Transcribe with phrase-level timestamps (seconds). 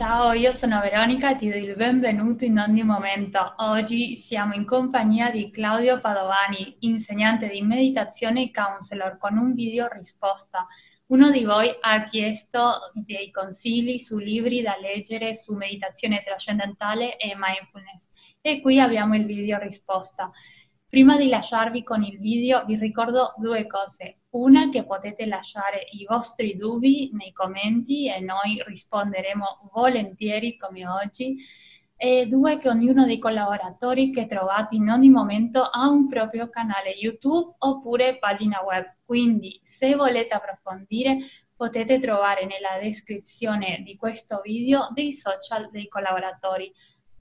[0.00, 3.52] Ciao, io sono Veronica e ti do il benvenuto in ogni momento.
[3.58, 9.88] Oggi siamo in compagnia di Claudio Padovani, insegnante di meditazione e counselor, con un video
[9.92, 10.66] risposta.
[11.08, 17.34] Uno di voi ha chiesto dei consigli su libri da leggere su meditazione trascendentale e
[17.36, 18.08] mindfulness
[18.40, 20.30] e qui abbiamo il video risposta.
[20.90, 24.22] Prima di lasciarvi con il video vi ricordo due cose.
[24.30, 31.36] Una che potete lasciare i vostri dubbi nei commenti e noi risponderemo volentieri come oggi.
[31.94, 36.90] E due che ognuno dei collaboratori che trovate in ogni momento ha un proprio canale
[36.90, 38.84] YouTube oppure pagina web.
[39.04, 41.18] Quindi se volete approfondire
[41.54, 46.72] potete trovare nella descrizione di questo video dei social dei collaboratori.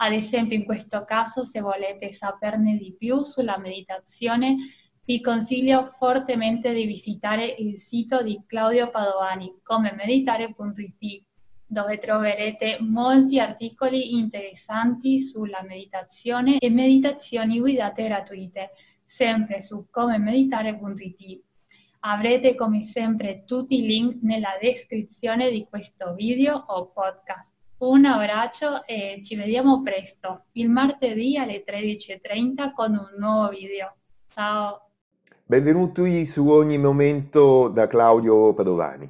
[0.02, 4.56] Ad esempio, in questo caso, se volete saperne di più sulla meditazione,
[5.04, 11.24] vi consiglio fortemente di visitare il sito di Claudio Padovani, come meditare.it,
[11.66, 18.70] dove troverete molti articoli interessanti sulla meditazione e meditazioni guidate gratuite,
[19.04, 21.44] sempre su comemeditare.it.
[22.02, 27.59] Avrete come sempre tutti i link nella descrizione di questo video o podcast.
[27.80, 33.96] Un abbraccio e ci vediamo presto, il martedì alle 13.30 con un nuovo video.
[34.28, 34.90] Ciao!
[35.46, 39.10] Benvenuti su ogni momento da Claudio Padovani.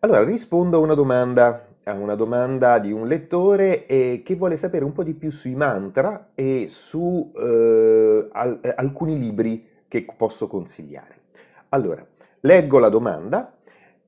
[0.00, 4.84] Allora, rispondo a una domanda, a una domanda di un lettore eh, che vuole sapere
[4.84, 11.20] un po' di più sui mantra e su eh, al, alcuni libri che posso consigliare.
[11.68, 12.04] Allora,
[12.40, 13.54] leggo la domanda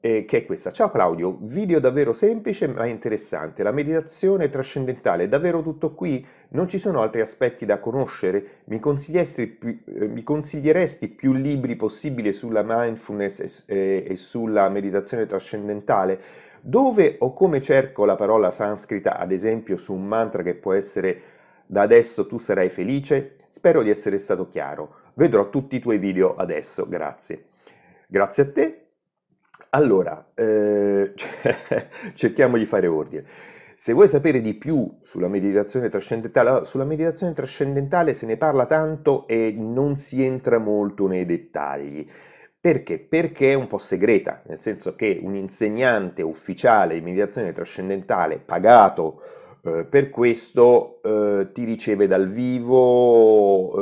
[0.07, 0.71] eh, che è questa.
[0.71, 3.65] Ciao Claudio, video davvero semplice ma interessante.
[3.65, 6.25] La meditazione trascendentale è davvero tutto qui?
[6.51, 8.61] Non ci sono altri aspetti da conoscere?
[8.67, 15.27] Mi consiglieresti più, eh, mi consiglieresti più libri possibili sulla mindfulness e, e, sulla meditazione
[15.27, 16.21] trascendentale?
[16.61, 21.21] Dove o come cerco la parola sanscrita, ad esempio su un mantra che può essere
[21.67, 23.39] da adesso tu sarai felice?
[23.49, 24.95] Spero di essere stato chiaro.
[25.15, 27.47] Vedrò tutti i tuoi video adesso, grazie.
[28.07, 28.86] Grazie a te
[29.77, 31.13] allora, eh,
[32.15, 33.25] cerchiamo di fare ordine.
[33.75, 39.27] Se vuoi sapere di più sulla meditazione trascendentale, sulla meditazione trascendentale se ne parla tanto
[39.27, 42.07] e non si entra molto nei dettagli.
[42.59, 42.99] Perché?
[42.99, 49.21] Perché è un po' segreta, nel senso che un insegnante ufficiale di meditazione trascendentale pagato
[49.63, 53.75] eh, per questo eh, ti riceve dal vivo.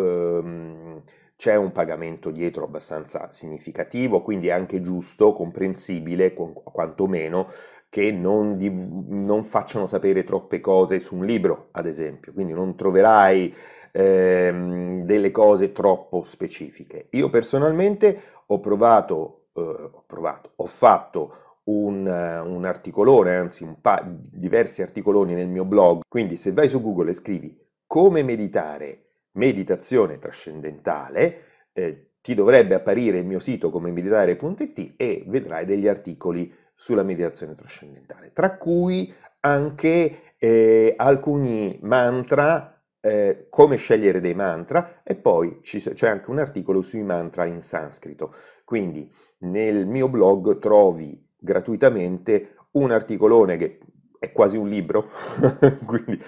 [1.36, 7.48] C'è un pagamento dietro abbastanza significativo, quindi è anche giusto, comprensibile, quantomeno,
[7.88, 12.76] che non, div- non facciano sapere troppe cose su un libro, ad esempio, quindi non
[12.76, 13.54] troverai
[13.92, 17.08] ehm, delle cose troppo specifiche.
[17.10, 24.02] Io personalmente ho provato, eh, ho, provato ho fatto un, un articolone, anzi un pa-
[24.06, 27.56] diversi articoloni nel mio blog, quindi se vai su Google e scrivi
[27.86, 29.03] come meditare
[29.34, 36.52] meditazione trascendentale, eh, ti dovrebbe apparire il mio sito come meditare.it e vedrai degli articoli
[36.74, 45.14] sulla meditazione trascendentale, tra cui anche eh, alcuni mantra, eh, come scegliere dei mantra e
[45.14, 48.32] poi c'è anche un articolo sui mantra in sanscrito.
[48.64, 53.80] Quindi nel mio blog trovi gratuitamente un articolone che
[54.24, 55.10] è quasi un libro,
[55.86, 56.18] quindi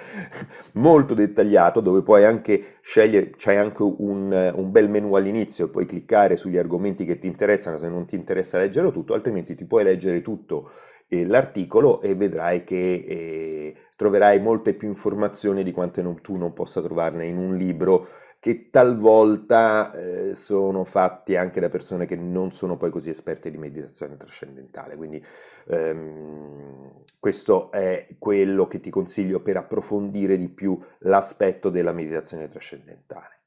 [0.75, 6.37] molto dettagliato, dove puoi anche scegliere, c'è anche un, un, bel menu all'inizio, puoi cliccare
[6.37, 10.23] sugli argomenti che ti interessano se non ti interessa leggerlo tutto, altrimenti ti puoi leggere
[10.23, 10.71] tutto
[11.09, 16.53] eh, l'articolo e vedrai che eh, troverai molte più informazioni di quante non, tu non
[16.53, 18.09] possa trovarne in un libro
[18.47, 23.59] che talvolta eh, sono fatti anche da persone che non sono poi così esperte di
[23.59, 24.95] meditazione trascendentale.
[24.95, 25.21] Quindi
[25.67, 33.41] ehm, questo è quello che ti consiglio per approfondire di più l'aspetto della meditazione trascendentale.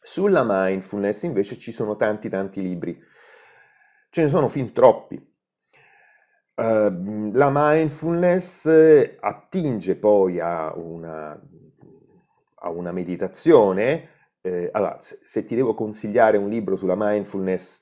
[0.00, 2.96] Sulla mindfulness invece ci sono tanti tanti libri,
[4.10, 5.16] ce ne sono fin troppi.
[6.54, 8.70] Uh, la mindfulness
[9.18, 11.38] attinge poi a una
[12.66, 14.08] a una meditazione,
[14.42, 17.80] eh, allora, se, se, ti devo consigliare un libro sulla mindfulness,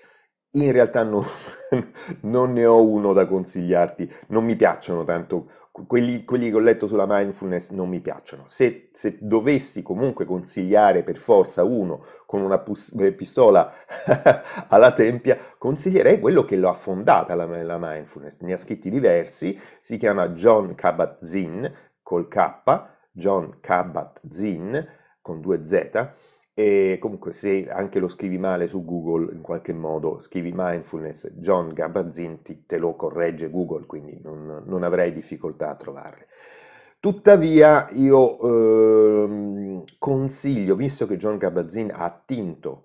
[0.53, 1.25] in realtà no,
[2.23, 5.51] non ne ho uno da consigliarti, non mi piacciono tanto,
[5.87, 8.45] quelli, quelli, che ho letto sulla mindfulness non mi piacciono.
[8.47, 13.73] Se, se dovessi comunque consigliare per forza uno con una pus- eh, pistola
[14.69, 18.39] alla tempia, consiglierei quello che l'ha fondata la, la mindfulness.
[18.41, 21.67] Ne ha scritti diversi, si chiama John Kabat-Zinn
[22.03, 24.77] col K, John Kabat-Zinn
[25.23, 26.13] con due Z,
[26.57, 31.73] E comunque se anche lo scrivi male su Google, in qualche modo scrivi mindfulness, John
[31.73, 36.29] Gabazzin ti, te lo corregge Google, quindi non, non avrei difficoltà a trovarle.
[37.01, 42.85] Tuttavia io eh, consiglio, visto che John Kabat-Zinn ha attinto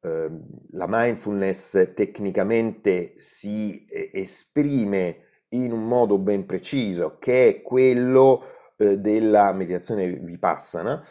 [0.00, 0.28] eh,
[0.72, 5.18] la mindfulness tecnicamente si eh, esprime
[5.50, 8.42] in un modo ben preciso, che è quello
[8.76, 11.02] eh, della meditazione vipassana,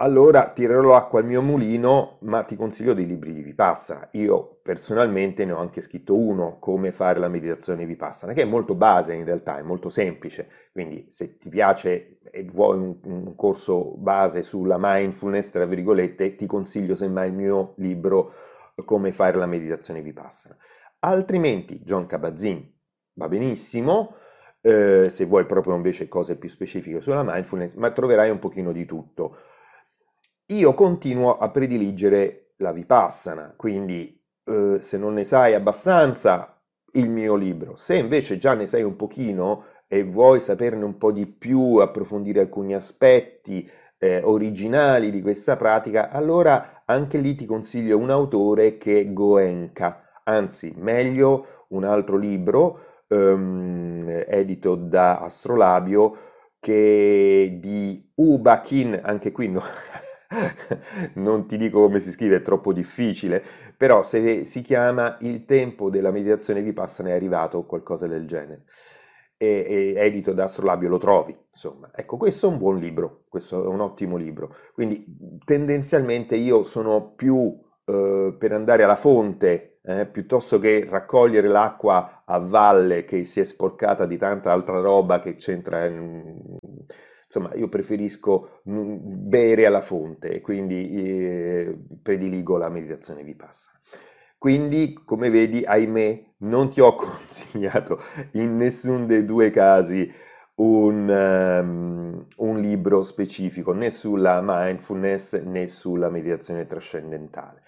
[0.00, 4.08] allora tirerò acqua al mio mulino, ma ti consiglio dei libri di Vipassana.
[4.12, 8.76] Io personalmente ne ho anche scritto uno, come fare la meditazione Vipassana, che è molto
[8.76, 10.48] base in realtà, è molto semplice.
[10.70, 16.46] Quindi se ti piace e vuoi un, un corso base sulla mindfulness, tra virgolette, ti
[16.46, 18.34] consiglio semmai il mio libro
[18.84, 20.56] Come fare la meditazione Vipassana.
[21.00, 22.60] Altrimenti John Kabat-Zinn
[23.14, 24.14] va benissimo,
[24.68, 28.84] eh, se vuoi proprio invece cose più specifiche sulla mindfulness, ma troverai un pochino di
[28.84, 29.36] tutto.
[30.48, 36.60] Io continuo a prediligere la Vipassana, quindi eh, se non ne sai abbastanza,
[36.92, 37.76] il mio libro.
[37.76, 42.40] Se invece già ne sai un pochino e vuoi saperne un po' di più, approfondire
[42.40, 49.00] alcuni aspetti eh, originali di questa pratica, allora anche lì ti consiglio un autore che
[49.00, 56.16] è Goenka, anzi meglio un altro libro ehm, edito da Astrolabio
[56.60, 59.62] che di Ubakin, anche qui no,
[61.14, 63.42] non ti dico come si scrive, è troppo difficile,
[63.76, 68.64] però se si chiama Il tempo della meditazione vipassana è arrivato o qualcosa del genere.
[69.40, 71.90] E, e edito da Astrolabio lo trovi, insomma.
[71.94, 74.52] Ecco, questo è un buon libro, questo è un ottimo libro.
[74.74, 75.04] Quindi
[75.44, 82.38] tendenzialmente io sono più eh, per andare alla fonte, eh, piuttosto che raccogliere l'acqua a
[82.38, 86.58] valle che si è sporcata di tanta altra roba che c'entra in,
[87.24, 93.78] insomma io preferisco bere alla fonte e quindi eh, prediligo la meditazione vipassana.
[94.38, 98.00] Quindi, come vedi, ahimè, non ti ho consigliato
[98.32, 100.10] in nessun dei due casi
[100.54, 107.62] un, um, un, libro specifico né sulla mindfulness né sulla meditazione trascendentale.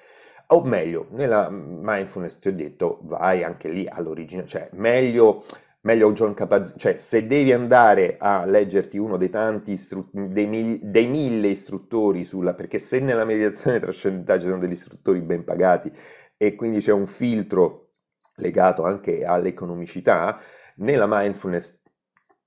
[0.53, 5.45] O meglio, nella mindfulness ti ho detto, vai anche lì all'origine, cioè meglio
[5.83, 10.81] meglio John Capazzi, cioè se devi andare a leggerti uno dei tanti istru- dei, mil-
[10.83, 15.91] dei, mille istruttori sulla, perché se nella mediazione trascendentale ci sono degli istruttori ben pagati
[16.37, 17.93] e quindi c'è un filtro
[18.37, 20.39] legato anche all'economicità,
[20.77, 21.79] nella mindfulness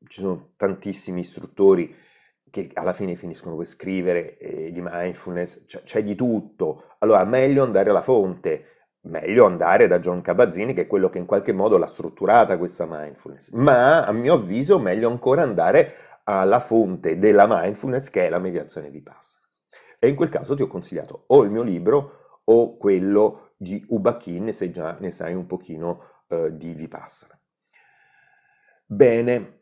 [0.07, 1.95] ci sono tantissimi istruttori
[2.53, 6.83] che alla fine finiscono per scrivere eh, di mindfulness, cioè, c'è di tutto.
[6.99, 8.65] Allora, meglio andare alla fonte
[9.05, 12.85] meglio andare da John Cabazzini, che è quello che in qualche modo l'ha strutturata questa
[12.87, 15.95] mindfulness, ma a mio avviso meglio ancora andare
[16.25, 19.43] alla fonte della mindfulness che è la mediazione vipassana.
[19.97, 24.53] E in quel caso ti ho consigliato o il mio libro o quello di Ubakin,
[24.53, 27.35] se già ne sai un pochino eh, di vipassana.
[28.85, 29.61] Bene.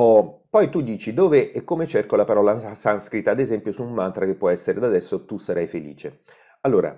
[0.00, 3.92] Oh, poi tu dici dove e come cerco la parola sanscrita, ad esempio su un
[3.92, 6.20] mantra che può essere da adesso tu sarai felice.
[6.62, 6.96] Allora,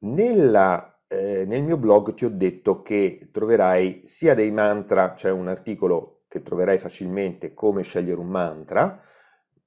[0.00, 5.48] nella, eh, nel mio blog ti ho detto che troverai sia dei mantra, c'è un
[5.48, 9.00] articolo che troverai facilmente come scegliere un mantra,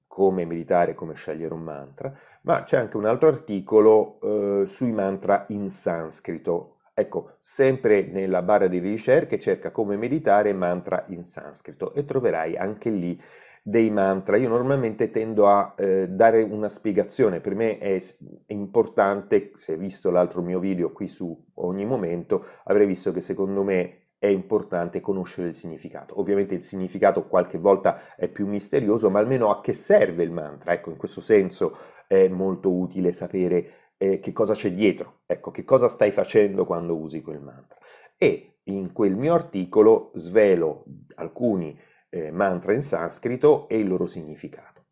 [0.08, 2.14] come meditare, come scegliere un mantra,
[2.44, 4.20] ma c'è anche un altro articolo
[4.62, 6.77] eh, sui mantra in sanscrito.
[7.00, 12.90] Ecco, sempre nella barra di ricerche cerca come meditare mantra in sanscrito e troverai anche
[12.90, 13.22] lì
[13.62, 14.36] dei mantra.
[14.36, 18.02] Io normalmente tendo a eh, dare una spiegazione, per me è,
[18.48, 23.62] importante, se hai visto l'altro mio video qui su ogni momento, avrei visto che secondo
[23.62, 26.20] me è importante conoscere il significato.
[26.20, 30.74] Ovviamente il significato qualche volta è più misterioso, ma almeno a che serve il mantra.
[30.74, 31.78] Ecco, in questo senso
[32.08, 36.96] è molto utile sapere eh, che cosa c'è dietro, ecco, che cosa stai facendo quando
[36.96, 37.78] usi quel mantra.
[38.18, 40.86] E in quel mio articolo svelo
[41.16, 41.78] alcuni
[42.10, 44.86] eh, mantra in sanscrito e il loro significato.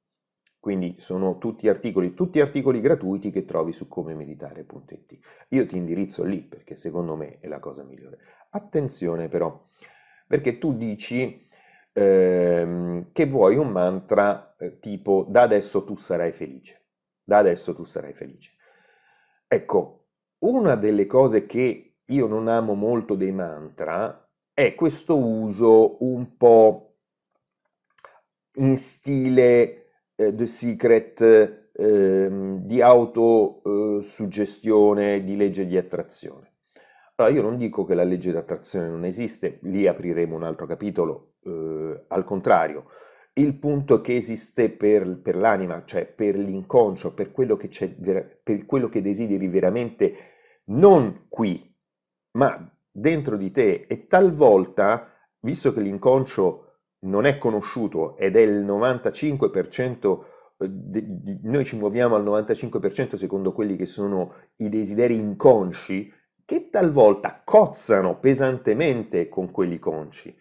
[0.59, 5.45] Quindi sono tutti articoli, tutti articoli gratuiti che trovi su comemeditare.it.
[5.49, 8.17] Io ti indirizzo lì perché secondo me è la cosa migliore.
[8.49, 9.69] Attenzione però,
[10.27, 11.47] perché tu dici
[11.93, 16.81] ehm, che vuoi un mantra eh, tipo da adesso tu sarai felice.
[17.23, 18.54] Da adesso tu sarai felice.
[19.47, 20.07] Ecco,
[20.39, 26.95] una delle cose che io non amo molto dei mantra è questo uso un po'
[28.57, 31.21] in stile eh, The Secret
[31.73, 32.29] eh,
[32.61, 36.53] di autosuggestione, di legge di attrazione.
[37.15, 40.65] Allora, io non dico che la legge di attrazione non esiste, lì apriremo un altro
[40.65, 42.85] capitolo, eh, al contrario,
[43.37, 48.65] il punto che esiste per, per l'anima, cioè per l'inconscio, per quello, che c'è, per
[48.65, 50.15] quello che desideri veramente,
[50.65, 51.73] non qui,
[52.31, 53.85] ma dentro di te.
[53.87, 55.11] E talvolta,
[55.41, 56.61] visto che l'inconscio
[56.99, 60.23] non è conosciuto ed è il 95%,
[60.57, 66.11] eh, noi ci muoviamo al 95% secondo quelli che sono i desideri inconsci,
[66.45, 70.35] che talvolta cozzano pesantemente con quelli consci.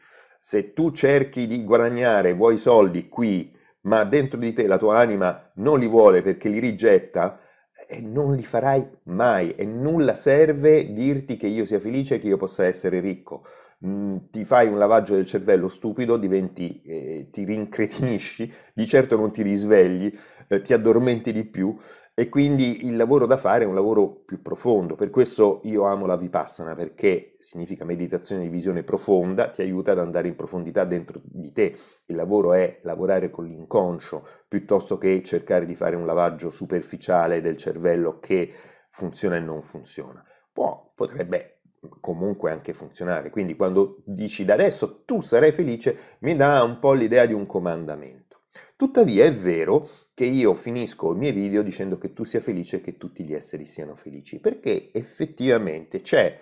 [0.47, 3.51] Se tu cerchi di guadagnare, vuoi soldi qui,
[3.85, 7.41] ma dentro di te la tua anima non li vuole perché li rigetta,
[7.89, 12.37] e non li farai mai e nulla serve dirti che io sia felice, che io
[12.37, 13.47] possa essere ricco.
[13.87, 19.33] Mm, ti fai un lavaggio del cervello stupido, diventi, eh, ti rincretinisci, di certo non
[19.33, 20.13] ti risvegli,
[20.49, 21.75] eh, ti addormenti di più
[22.17, 24.95] e quindi il lavoro da fare è un lavoro più profondo.
[24.95, 29.99] Per questo io amo la Vipassana, perché significa meditazione di visione profonda, ti aiuta ad
[29.99, 31.77] andare in profondità dentro di te.
[32.07, 37.57] Il lavoro è lavorare con l'inconscio, piuttosto che cercare di fare un lavaggio superficiale del
[37.57, 38.53] cervello che
[38.91, 40.25] funziona e non funziona.
[40.53, 41.63] Può, potrebbe
[42.01, 43.31] comunque anche funzionare.
[43.31, 47.45] Quindi quando dici da adesso tu sarai felice, mi dà un po' l'idea di un
[47.45, 48.43] comandamento.
[48.77, 52.81] Tuttavia è vero che io finisco i miei video dicendo che tu sia felice e
[52.81, 56.41] che tutti gli esseri siano felici, perché effettivamente c'è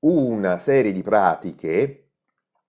[0.00, 2.10] una serie di pratiche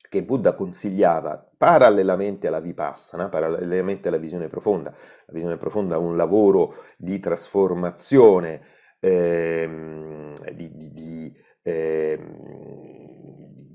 [0.09, 4.91] che Buddha consigliava parallelamente alla vipassana, parallelamente alla visione profonda.
[4.91, 8.61] La visione profonda è un lavoro di trasformazione,
[8.99, 12.37] ehm, di, di, di, ehm,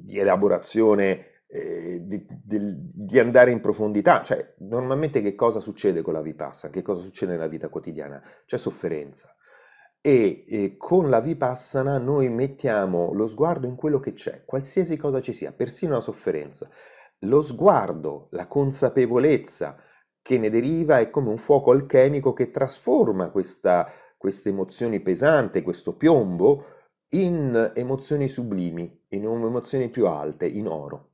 [0.02, 1.39] di elaborazione
[2.10, 6.82] di, di, di, andare in profondità, cioè normalmente che cosa succede con la vipassana, che
[6.82, 8.20] cosa succede nella vita quotidiana?
[8.44, 9.32] C'è sofferenza
[10.00, 15.20] e, e con la vipassana noi mettiamo lo sguardo in quello che c'è, qualsiasi cosa
[15.20, 16.68] ci sia, persino la sofferenza.
[17.24, 19.76] Lo sguardo, la consapevolezza
[20.22, 25.96] che ne deriva è come un fuoco alchemico che trasforma questa, queste emozioni pesanti, questo
[25.96, 26.64] piombo,
[27.10, 31.09] in emozioni sublimi, in emozioni più alte, in oro.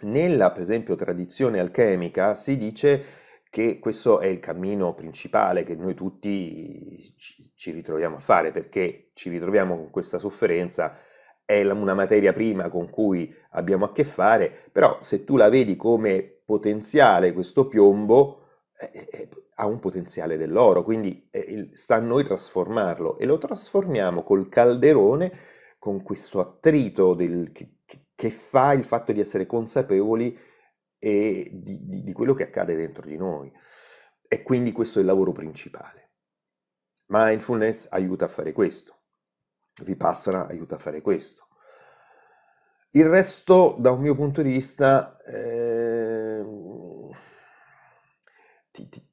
[0.00, 3.04] Nella, per esempio, tradizione alchemica si dice
[3.48, 7.14] che questo è il cammino principale che noi tutti
[7.54, 10.98] ci, ritroviamo a fare, perché ci ritroviamo con questa sofferenza,
[11.44, 15.76] è una materia prima con cui abbiamo a che fare, però se tu la vedi
[15.76, 18.42] come potenziale, questo piombo
[18.78, 24.22] eh, eh, ha un potenziale dell'oro, quindi eh, sta a noi trasformarlo e lo trasformiamo
[24.22, 25.32] col calderone
[25.78, 27.75] con questo attrito del, che,
[28.16, 30.36] che fa il fatto di essere consapevoli
[30.98, 33.52] e di, di, di quello che accade dentro di noi.
[34.26, 36.10] E quindi questo è il lavoro principale.
[37.08, 38.94] Mindfulness aiuta a fare questo.
[39.82, 41.46] Vipassana aiuta a fare questo.
[42.90, 46.42] Il resto, da un mio punto di vista, eh,
[48.70, 49.10] ti, ti,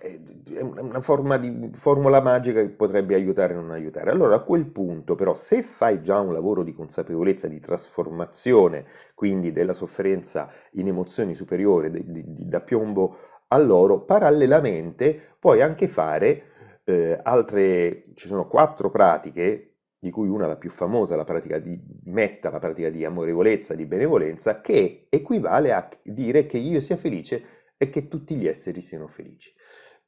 [0.00, 4.10] è una forma di formula magica che potrebbe aiutare o non aiutare.
[4.10, 9.52] Allora a quel punto però se fai già un lavoro di consapevolezza, di trasformazione, quindi
[9.52, 13.16] della sofferenza in emozioni superiori, di, di, da piombo
[13.48, 16.42] all'oro, parallelamente puoi anche fare
[16.84, 19.64] eh, altre, ci sono quattro pratiche
[20.00, 23.84] di cui una la più famosa, la pratica di metta, la pratica di amorevolezza, di
[23.84, 29.08] benevolenza, che equivale a dire che io sia felice e che tutti gli esseri siano
[29.08, 29.52] felici.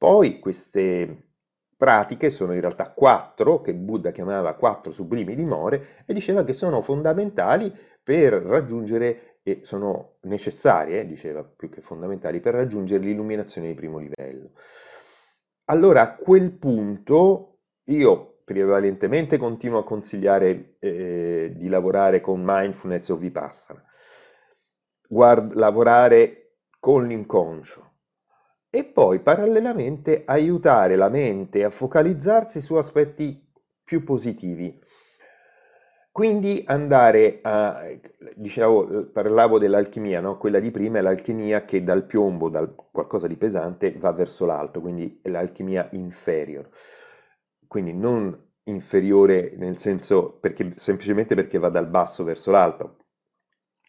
[0.00, 1.24] Poi queste
[1.76, 6.80] pratiche sono in realtà quattro, che Buddha chiamava quattro sublimi dimore, e diceva che sono
[6.80, 7.70] fondamentali
[8.02, 14.52] per raggiungere, e sono necessarie, diceva più che fondamentali, per raggiungere l'illuminazione di primo livello.
[15.66, 17.58] Allora a quel punto
[17.90, 23.84] io prevalentemente continuo a consigliare eh, di lavorare con mindfulness o vipassana,
[25.06, 27.89] Guard- lavorare con l'inconscio,
[28.70, 33.48] e poi parallelamente aiutare la mente a focalizzarsi su aspetti
[33.82, 34.78] più positivi.
[36.12, 37.82] Quindi andare a,
[38.34, 40.38] dicevo, parlavo dell'alchimia, no?
[40.38, 44.80] quella di prima è l'alchimia che dal piombo, dal qualcosa di pesante, va verso l'alto,
[44.80, 46.68] quindi è l'alchimia inferior.
[47.66, 52.99] Quindi non inferiore nel senso perché, semplicemente perché va dal basso verso l'alto,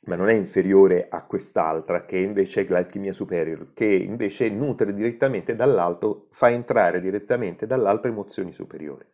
[0.05, 5.55] ma non è inferiore a quest'altra che invece è l'alchimia superior, che invece nutre direttamente
[5.55, 9.05] dall'alto, fa entrare direttamente dall'alto emozioni superiori.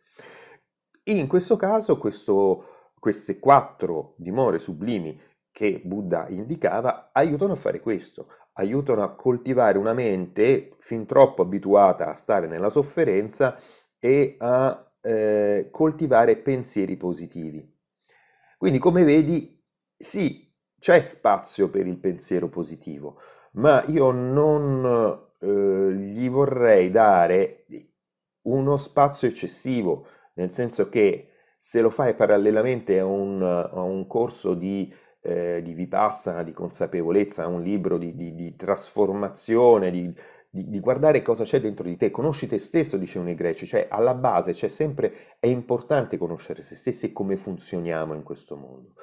[1.04, 8.28] In questo caso questo, queste quattro dimore sublimi che Buddha indicava aiutano a fare questo,
[8.54, 13.58] aiutano a coltivare una mente fin troppo abituata a stare nella sofferenza
[13.98, 17.76] e a eh, coltivare pensieri positivi.
[18.56, 19.62] Quindi come vedi,
[19.96, 20.47] sì,
[20.78, 23.20] c'è spazio per il pensiero positivo,
[23.52, 27.64] ma io non eh, gli vorrei dare
[28.42, 34.54] uno spazio eccessivo, nel senso che se lo fai parallelamente a un, a un corso
[34.54, 34.92] di,
[35.22, 40.14] eh, di vipassana, di consapevolezza, a un libro di, di, di trasformazione, di,
[40.48, 44.14] di, guardare cosa c'è dentro di te, conosci te stesso, dicevano i greci, cioè alla
[44.14, 48.94] base c'è sempre, è importante conoscere se stessi e come funzioniamo in questo mondo.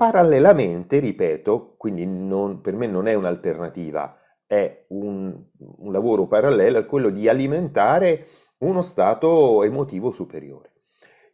[0.00, 6.86] Parallelamente, ripeto, quindi non, per me non è un'alternativa, è un, un lavoro parallelo, è
[6.86, 8.24] quello di alimentare
[8.60, 10.70] uno stato emotivo superiore.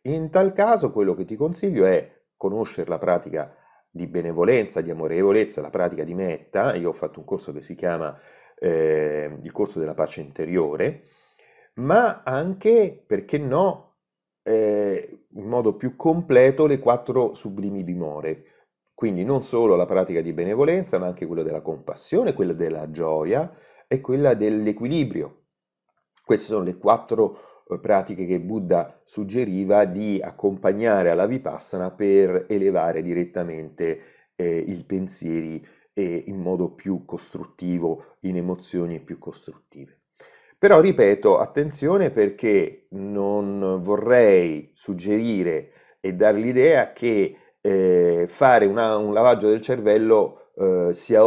[0.02, 3.54] In tal caso quello che ti consiglio è conoscere la pratica
[3.88, 6.74] di benevolenza, di amorevolezza, la pratica di metta.
[6.74, 8.18] Io ho fatto un corso che si chiama
[8.58, 11.02] eh, il corso della pace interiore,
[11.74, 13.98] ma anche, perché no,
[14.42, 18.46] eh, in modo più completo le quattro sublimi dimore.
[18.96, 23.54] Quindi non solo la pratica di benevolenza, ma anche quella della compassione, quella della gioia
[23.86, 25.48] e quella dell'equilibrio.
[26.24, 33.02] Queste sono le quattro eh, pratiche che Buddha suggeriva di accompagnare alla Vipassana per elevare
[33.02, 34.00] direttamente
[34.34, 35.62] eh, i pensieri
[35.92, 40.04] eh, in modo più costruttivo, in emozioni più costruttive.
[40.58, 47.36] Però ripeto, attenzione perché non vorrei suggerire e dare l'idea che
[47.66, 51.22] eh, fare una, un lavaggio del cervello eh, sia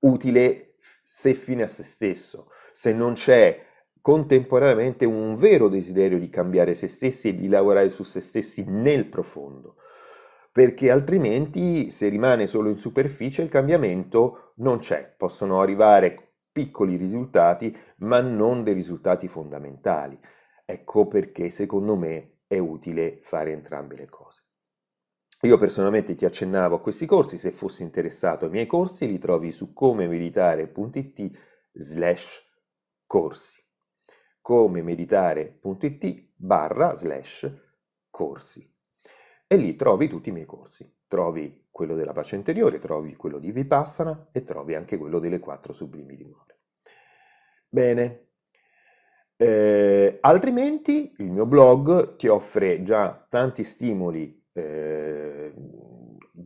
[0.00, 3.64] utile se fine a se stesso, se non c'è
[4.02, 9.06] contemporaneamente un vero desiderio di cambiare se stessi e di lavorare su se stessi nel
[9.06, 9.76] profondo,
[10.52, 17.74] perché altrimenti se rimane solo in superficie il cambiamento non c'è, possono arrivare piccoli risultati
[17.98, 20.18] ma non dei risultati fondamentali.
[20.66, 24.47] Ecco perché secondo me è utile fare entrambe le cose.
[25.42, 29.52] Io personalmente ti accennavo a questi corsi, se fossi interessato ai miei corsi li trovi
[29.52, 31.30] su comemeditare.it
[31.72, 32.44] slash
[33.06, 33.66] corsi
[34.48, 37.52] come meditare.it barra slash
[38.08, 38.66] corsi.
[39.46, 40.90] E lì trovi tutti i miei corsi.
[41.06, 45.74] Trovi quello della pace interiore, trovi quello di Vipassana e trovi anche quello delle quattro
[45.74, 46.60] sublimi dimore.
[47.68, 48.28] Bene.
[49.36, 55.27] Eh, altrimenti il mio blog ti offre già tanti stimoli, eh,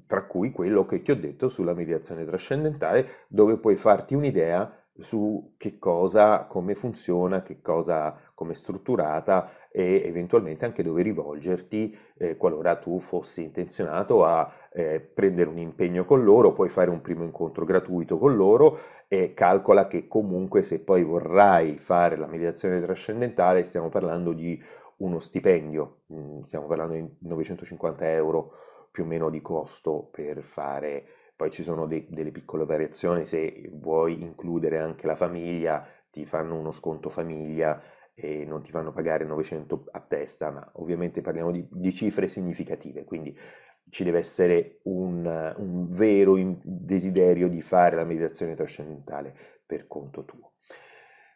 [0.06, 5.54] tra cui quello che ti ho detto sulla meditazione trascendentale, dove puoi farti un'idea su
[5.56, 12.36] che cosa, come funziona, che cosa, come è strutturata e eventualmente anche dove rivolgerti eh,
[12.36, 17.24] qualora tu fossi intenzionato a eh, prendere un impegno con loro, puoi fare un primo
[17.24, 23.62] incontro gratuito con loro e calcola che comunque se poi vorrai fare la meditazione trascendentale
[23.62, 24.62] stiamo parlando di
[24.98, 28.52] uno stipendio, mm, stiamo parlando di 950 euro
[28.92, 33.68] più o meno di costo per fare poi ci sono de- delle piccole variazioni, se
[33.72, 37.82] vuoi includere anche la famiglia, ti fanno uno sconto famiglia
[38.14, 43.04] e non ti fanno pagare 900 a testa, ma ovviamente parliamo di, di cifre significative,
[43.04, 43.36] quindi
[43.88, 49.34] ci deve essere un, un vero desiderio di fare la meditazione trascendentale
[49.66, 50.51] per conto tuo.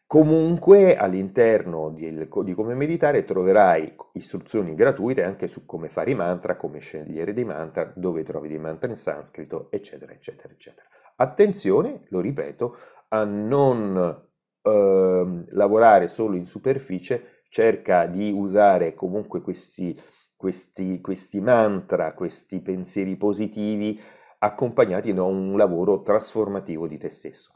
[0.08, 6.56] Comunque all'interno di, di, come meditare troverai istruzioni gratuite anche su come fare i mantra,
[6.56, 10.86] come scegliere dei mantra, dove trovi dei mantra in sanscrito, eccetera, eccetera, eccetera.
[11.16, 12.76] Attenzione, lo ripeto,
[13.08, 14.28] a non
[14.62, 19.98] eh, lavorare solo in superficie, cerca di usare comunque questi,
[20.36, 24.00] questi, questi mantra, questi pensieri positivi
[24.38, 27.50] accompagnati da un lavoro trasformativo di te stesso.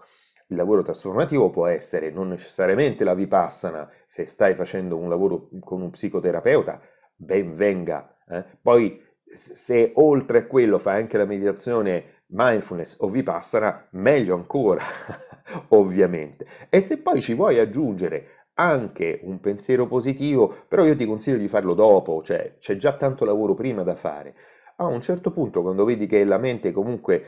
[0.51, 5.81] Il lavoro trasformativo può essere non necessariamente la vipassana, se stai facendo un lavoro con
[5.81, 6.81] un psicoterapeuta,
[7.15, 8.17] ben venga.
[8.29, 8.45] Eh?
[8.61, 14.83] Poi se oltre a quello fai anche la meditazione mindfulness o vipassana, meglio ancora,
[15.71, 16.47] ovviamente.
[16.69, 21.47] E se poi ci vuoi aggiungere anche un pensiero positivo, però io ti consiglio di
[21.47, 24.35] farlo dopo, cioè c'è già tanto lavoro prima da fare.
[24.79, 27.25] A un certo punto, quando vedi che la mente comunque,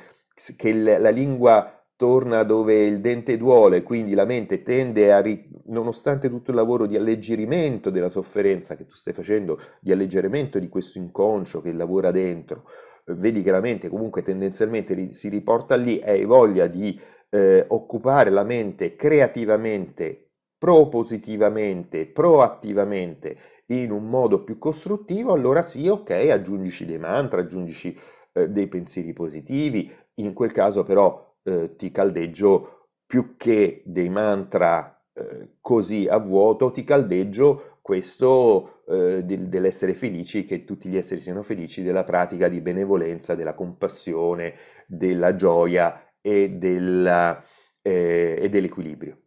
[0.56, 6.28] che la lingua torna dove il dente duole, quindi la mente tende a, ri- nonostante
[6.28, 10.98] tutto il lavoro di alleggerimento della sofferenza che tu stai facendo, di alleggerimento di questo
[10.98, 12.64] inconscio che lavora dentro,
[13.04, 16.98] vedi che la mente comunque tendenzialmente si riporta lì hai voglia di
[17.30, 23.36] eh, occupare la mente creativamente, propositivamente, proattivamente,
[23.66, 27.96] in un modo più costruttivo, allora sì, ok, aggiungici dei mantra, aggiungici
[28.32, 35.02] eh, dei pensieri positivi, in quel caso però eh, ti caldeggio più che dei mantra
[35.12, 41.20] eh, così a vuoto, ti caldeggio questo eh, del, dell'essere felici, che tutti gli esseri
[41.20, 44.55] siano felici, della pratica di benevolenza, della compassione,
[44.87, 47.44] della gioia e della,
[47.83, 49.18] eh, e dell'equilibrio.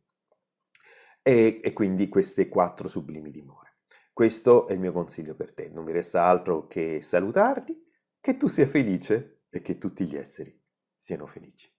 [1.22, 3.78] E, e quindi queste quattro sublimi dimore.
[4.14, 5.70] Questo è il mio consiglio per te.
[5.70, 7.78] Non mi resta altro che salutarti,
[8.22, 10.58] che tu sia felice e che tutti gli esseri
[10.98, 11.75] siano felici.